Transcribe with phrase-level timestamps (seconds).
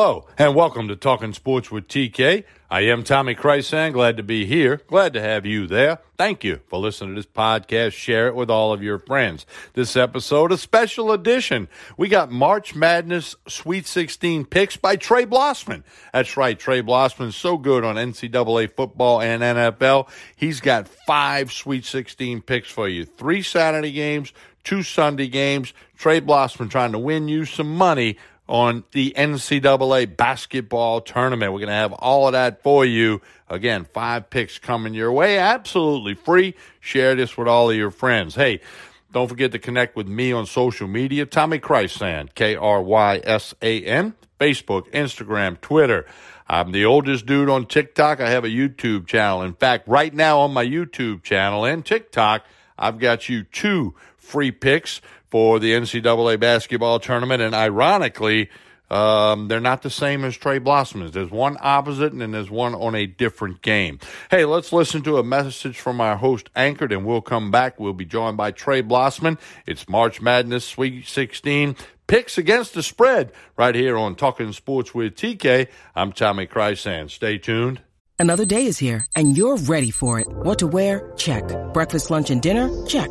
[0.00, 2.44] Hello, and welcome to Talking Sports with TK.
[2.70, 3.92] I am Tommy Krysan.
[3.92, 4.80] Glad to be here.
[4.86, 5.98] Glad to have you there.
[6.16, 7.94] Thank you for listening to this podcast.
[7.94, 9.44] Share it with all of your friends.
[9.72, 11.66] This episode, a special edition.
[11.96, 15.82] We got March Madness Sweet 16 picks by Trey Blossman.
[16.12, 16.56] That's right.
[16.56, 20.08] Trey Blossman so good on NCAA football and NFL.
[20.36, 23.04] He's got five Sweet 16 picks for you.
[23.04, 25.72] Three Saturday games, two Sunday games.
[25.96, 28.16] Trey Blossman trying to win you some money
[28.48, 31.52] on the NCAA basketball tournament.
[31.52, 33.20] We're going to have all of that for you.
[33.48, 36.54] Again, five picks coming your way, absolutely free.
[36.80, 38.34] Share this with all of your friends.
[38.34, 38.60] Hey,
[39.12, 41.26] don't forget to connect with me on social media.
[41.26, 46.06] Tommy Krysan, K R Y S A N, Facebook, Instagram, Twitter.
[46.50, 48.20] I'm the oldest dude on TikTok.
[48.20, 49.42] I have a YouTube channel.
[49.42, 52.44] In fact, right now on my YouTube channel and TikTok,
[52.78, 53.94] I've got you two
[54.28, 57.42] free picks for the NCAA basketball tournament.
[57.42, 58.50] And ironically,
[58.90, 61.12] um, they're not the same as Trey Blossman's.
[61.12, 63.98] There's one opposite and then there's one on a different game.
[64.30, 67.78] Hey, let's listen to a message from our host Anchored and we'll come back.
[67.78, 69.38] We'll be joined by Trey Blossman.
[69.66, 71.76] It's March Madness Sweet 16
[72.06, 75.68] picks against the spread right here on Talking Sports with TK.
[75.94, 77.10] I'm Tommy Krysan.
[77.10, 77.82] Stay tuned.
[78.18, 80.26] Another day is here and you're ready for it.
[80.28, 81.12] What to wear?
[81.16, 81.44] Check.
[81.74, 82.70] Breakfast, lunch, and dinner?
[82.86, 83.10] Check.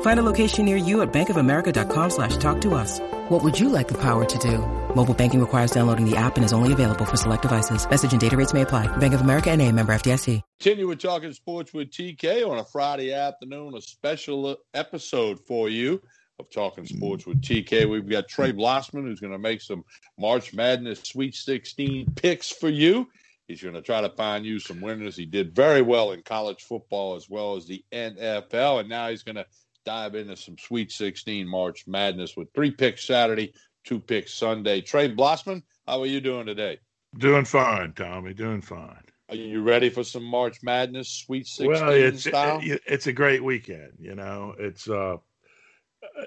[0.00, 2.98] Find a location near you at bankofamerica.com slash talk to us.
[3.28, 4.58] What would you like the power to do?
[4.94, 7.88] Mobile banking requires downloading the app and is only available for select devices.
[7.88, 8.88] Message and data rates may apply.
[8.96, 10.42] Bank of America and a member FDIC.
[10.58, 16.02] Continue with Talking Sports with TK on a Friday afternoon, a special episode for you
[16.38, 17.88] of Talking Sports with TK.
[17.88, 19.84] We've got Trey Blossman who's going to make some
[20.18, 23.08] March Madness Sweet 16 picks for you.
[23.46, 25.16] He's going to try to find you some winners.
[25.16, 29.22] He did very well in college football as well as the NFL, and now he's
[29.22, 29.46] going to
[29.84, 33.52] dive into some Sweet 16 March Madness with three picks Saturday,
[33.84, 34.80] two picks Sunday.
[34.80, 36.78] Trey Blossman, how are you doing today?
[37.16, 38.34] Doing fine, Tommy.
[38.34, 39.02] Doing fine.
[39.30, 42.60] Are you ready for some March Madness Sweet 16 well, it's, style?
[42.62, 43.92] It, it's a great weekend.
[43.98, 45.16] You know, it's uh,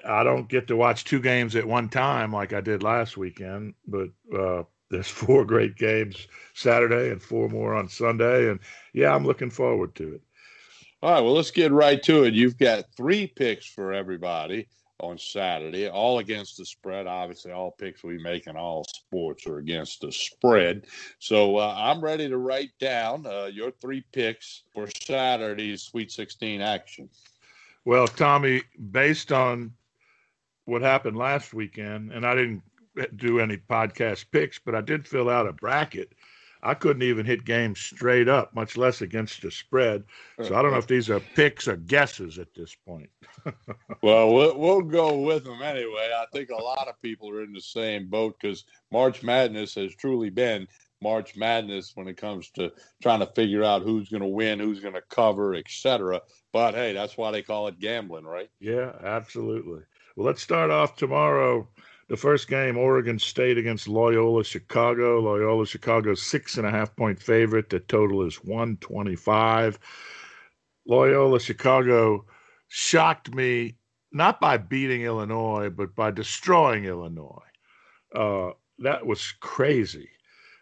[0.06, 3.74] I don't get to watch two games at one time like I did last weekend,
[3.86, 8.60] but uh, there's four great games Saturday and four more on Sunday, and
[8.92, 10.22] yeah, I'm looking forward to it.
[11.02, 12.34] All right, well, let's get right to it.
[12.34, 14.68] You've got three picks for everybody
[15.00, 17.08] on Saturday, all against the spread.
[17.08, 20.86] Obviously, all picks we make in all sports are against the spread.
[21.18, 26.60] So uh, I'm ready to write down uh, your three picks for Saturday's Sweet 16
[26.60, 27.08] action.
[27.84, 28.62] Well, Tommy,
[28.92, 29.72] based on
[30.66, 32.62] what happened last weekend, and I didn't
[33.16, 36.12] do any podcast picks, but I did fill out a bracket
[36.62, 40.04] I couldn't even hit games straight up, much less against the spread.
[40.40, 43.10] So I don't know if these are picks or guesses at this point.
[44.02, 46.10] well, well, we'll go with them anyway.
[46.14, 49.94] I think a lot of people are in the same boat because March Madness has
[49.96, 50.68] truly been
[51.02, 52.70] March Madness when it comes to
[53.02, 56.20] trying to figure out who's going to win, who's going to cover, etc.
[56.52, 58.50] But hey, that's why they call it gambling, right?
[58.60, 59.80] Yeah, absolutely.
[60.14, 61.68] Well, let's start off tomorrow
[62.08, 65.20] the first game, Oregon State against Loyola Chicago.
[65.20, 67.70] Loyola Chicago six and a half point favorite.
[67.70, 69.78] The total is 125.
[70.86, 72.26] Loyola Chicago
[72.68, 73.76] shocked me
[74.12, 77.42] not by beating Illinois, but by destroying Illinois.
[78.14, 80.08] Uh, that was crazy.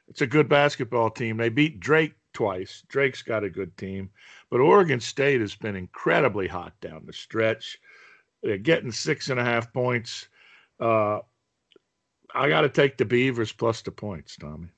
[0.08, 1.36] It's a good basketball team.
[1.36, 2.82] They beat Drake twice.
[2.88, 4.10] Drake's got a good team,
[4.50, 7.78] but Oregon State has been incredibly hot down the stretch.
[8.42, 10.28] They're getting six and a half points.
[10.78, 11.20] Uh,
[12.34, 14.68] I got to take the Beavers plus the points, Tommy.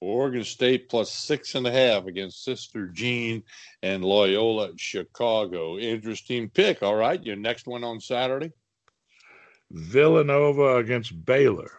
[0.00, 3.42] Oregon State plus six and a half against Sister Jean
[3.82, 5.78] and Loyola Chicago.
[5.78, 6.82] Interesting pick.
[6.82, 7.22] All right.
[7.22, 8.52] Your next one on Saturday?
[9.70, 11.70] Villanova against Baylor.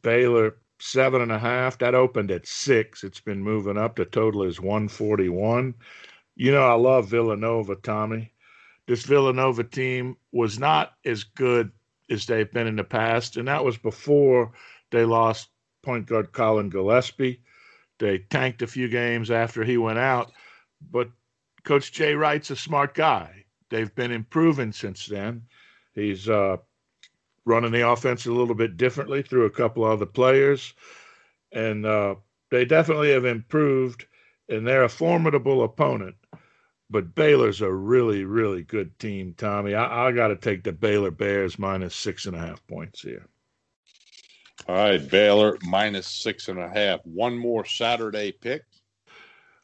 [0.00, 1.78] Baylor seven and a half.
[1.78, 3.04] That opened at six.
[3.04, 3.96] It's been moving up.
[3.96, 5.74] The total is 141.
[6.36, 8.32] You know, I love Villanova, Tommy.
[8.86, 11.70] This Villanova team was not as good
[12.10, 14.52] as they've been in the past, and that was before
[14.90, 15.48] they lost
[15.82, 17.40] point guard Collin Gillespie.
[17.98, 20.32] They tanked a few games after he went out,
[20.90, 21.10] but
[21.64, 23.44] Coach Jay Wright's a smart guy.
[23.70, 25.42] They've been improving since then.
[25.94, 26.58] He's uh,
[27.44, 30.74] running the offense a little bit differently through a couple other players,
[31.52, 32.16] and uh,
[32.50, 34.06] they definitely have improved.
[34.48, 36.14] And they're a formidable opponent
[36.90, 39.74] but Baylor's a really, really good team, Tommy.
[39.74, 43.26] I, I got to take the Baylor Bears minus six and a half points here.
[44.68, 47.00] All right, Baylor minus six and a half.
[47.04, 48.62] One more Saturday pick.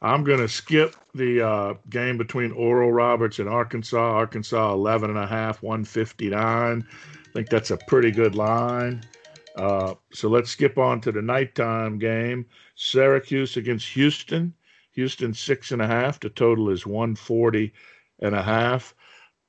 [0.01, 3.97] I'm going to skip the uh, game between Oral Roberts and Arkansas.
[3.97, 6.87] Arkansas 11 and a half, 159.
[6.89, 9.03] I think that's a pretty good line.
[9.57, 12.47] Uh, so let's skip on to the nighttime game.
[12.75, 14.53] Syracuse against Houston.
[14.93, 16.21] Houston six and a half.
[16.21, 17.73] The total is 140
[18.21, 18.95] and a half.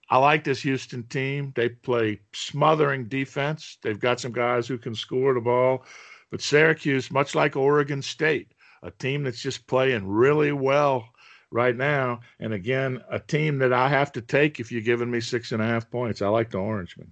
[0.10, 1.54] I like this Houston team.
[1.56, 3.78] They play smothering defense.
[3.81, 5.86] They've got some guys who can score the ball.
[6.30, 11.07] But Syracuse, much like Oregon State, a team that's just playing really well
[11.51, 12.19] right now.
[12.40, 15.62] And again, a team that I have to take if you're giving me six and
[15.62, 16.22] a half points.
[16.22, 17.12] I like the Orange Orangemen.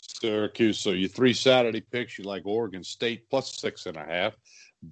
[0.00, 0.78] Syracuse.
[0.78, 4.36] So your three Saturday picks, you like Oregon State plus six and a half,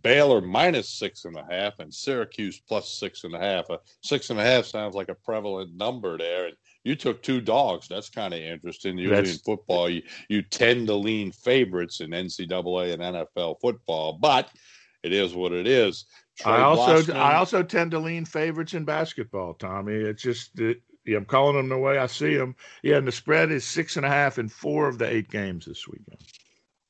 [0.03, 3.71] Baylor minus six and a half, and Syracuse plus six and a half.
[3.71, 6.47] A six and a half sounds like a prevalent number there.
[6.47, 7.89] And you took two dogs.
[7.89, 8.99] That's kind of interesting.
[8.99, 9.33] Usually That's...
[9.33, 14.51] in football, you, you tend to lean favorites in NCAA and NFL football, but–
[15.03, 16.07] it is what it is.
[16.45, 19.95] I also I also tend to lean favorites in basketball, Tommy.
[19.95, 22.55] It's just it, I'm calling them the way I see them.
[22.83, 25.67] Yeah, and the spread is six and a half in four of the eight games
[25.67, 26.19] this weekend.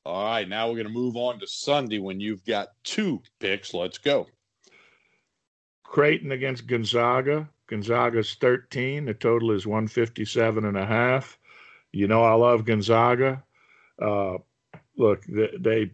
[0.09, 3.75] All right, now we're going to move on to Sunday when you've got two picks.
[3.75, 4.25] Let's go.
[5.83, 7.47] Creighton against Gonzaga.
[7.67, 9.05] Gonzaga's 13.
[9.05, 11.37] The total is 157 and a half.
[11.91, 13.43] You know I love Gonzaga.
[14.01, 14.37] Uh,
[14.97, 15.91] look, they, they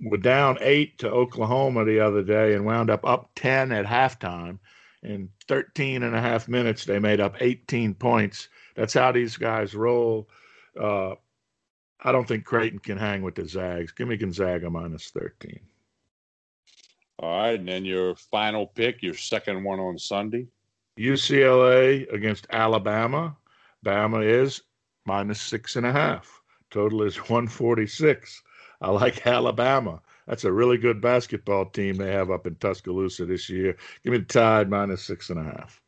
[0.00, 4.58] were down eight to Oklahoma the other day and wound up up 10 at halftime.
[5.04, 8.48] In 13 and a half minutes, they made up 18 points.
[8.74, 10.28] That's how these guys roll.
[10.80, 11.14] Uh,
[12.04, 13.92] I don't think Creighton can hang with the Zags.
[13.92, 15.58] Give me Gonzaga minus 13.
[17.18, 17.58] All right.
[17.58, 20.46] And then your final pick, your second one on Sunday
[20.98, 23.36] UCLA against Alabama.
[23.84, 24.62] Bama is
[25.06, 26.40] minus six and a half.
[26.70, 28.42] Total is 146.
[28.80, 30.00] I like Alabama.
[30.26, 33.76] That's a really good basketball team they have up in Tuscaloosa this year.
[34.02, 35.80] Give me the Tide minus six and a half.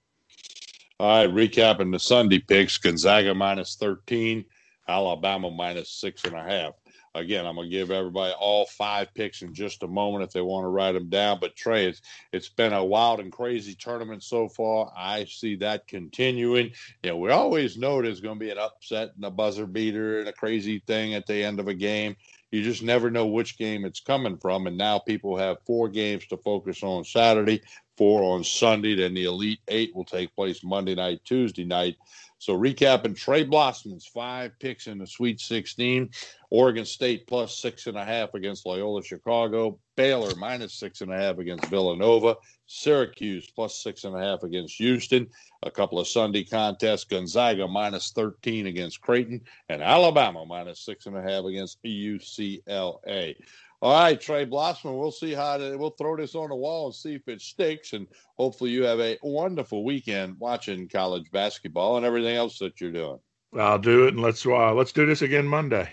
[0.99, 4.45] All right, recapping the Sunday picks: Gonzaga minus thirteen,
[4.89, 6.75] Alabama minus six and a half.
[7.15, 10.65] Again, I'm gonna give everybody all five picks in just a moment if they want
[10.65, 11.39] to write them down.
[11.41, 12.03] But Trey, it's
[12.33, 14.93] it's been a wild and crazy tournament so far.
[14.97, 16.73] I see that continuing.
[17.03, 20.29] Yeah, we always know there's going to be an upset and a buzzer beater and
[20.29, 22.17] a crazy thing at the end of a game
[22.53, 24.67] you just never know which game it's coming from.
[24.67, 27.63] And now people have four games to focus on Saturday,
[27.97, 28.95] four on Sunday.
[28.95, 31.97] Then the Elite Eight will take place Monday night, Tuesday night.
[32.39, 36.11] So recapping Trey Blossman's five picks in the Sweet 16.
[36.51, 39.79] Oregon State plus six and a half against Loyola Chicago.
[39.97, 42.37] Baylor minus six and a half against Villanova.
[42.67, 45.29] Syracuse plus six and a half against Houston.
[45.63, 47.05] A couple of Sunday contests.
[47.05, 49.41] Gonzaga minus 13 against Creighton.
[49.69, 53.37] And Alabama minus six and a half against UCLA.
[53.83, 56.95] All right, Trey Blossman, we'll see how to, we'll throw this on the wall and
[56.95, 57.93] see if it sticks.
[57.93, 58.07] And
[58.39, 63.19] hopefully you have a wonderful weekend watching college basketball and everything else that you're doing.
[63.57, 65.89] I'll do it, and let's uh, let's do this again Monday.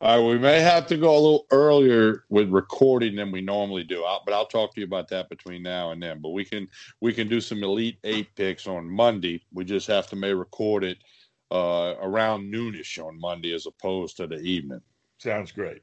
[0.00, 3.84] All right, we may have to go a little earlier with recording than we normally
[3.84, 6.20] do, I'll, but I'll talk to you about that between now and then.
[6.20, 6.66] But we can
[7.00, 9.44] we can do some elite eight picks on Monday.
[9.52, 10.98] We just have to may record it
[11.52, 14.80] uh, around noonish on Monday as opposed to the evening.
[15.18, 15.82] Sounds great.